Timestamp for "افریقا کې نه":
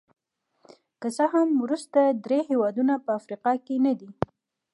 3.19-3.93